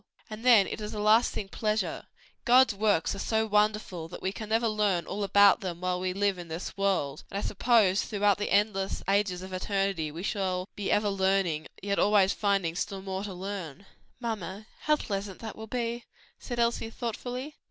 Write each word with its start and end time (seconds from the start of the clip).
"And 0.31 0.43
then 0.43 0.65
it 0.65 0.81
is 0.81 0.95
a 0.95 0.99
lasting 0.99 1.49
pleasure. 1.49 2.07
God's 2.43 2.73
works 2.73 3.13
are 3.13 3.19
so 3.19 3.45
wonderful 3.45 4.07
that 4.07 4.19
we 4.23 4.31
can 4.31 4.49
never 4.49 4.67
learn 4.67 5.05
all 5.05 5.23
about 5.23 5.59
them 5.61 5.79
while 5.79 5.99
we 5.99 6.11
live 6.11 6.39
in 6.39 6.47
this 6.47 6.75
world, 6.75 7.23
and 7.29 7.37
I 7.37 7.41
suppose 7.41 8.01
throughout 8.01 8.39
the 8.39 8.49
endless 8.49 9.03
ages 9.07 9.43
of 9.43 9.53
eternity, 9.53 10.09
we 10.09 10.23
shall 10.23 10.67
be 10.75 10.89
ever 10.89 11.11
learning, 11.11 11.67
yet 11.83 11.99
always 11.99 12.33
finding 12.33 12.73
still 12.75 13.03
more 13.03 13.23
to 13.25 13.33
learn." 13.35 13.85
"Mamma, 14.19 14.65
how 14.79 14.95
pleasant 14.95 15.37
that 15.41 15.55
will 15.55 15.67
be," 15.67 16.05
said 16.39 16.57
Elsie 16.57 16.89
thoughtfully. 16.89 17.57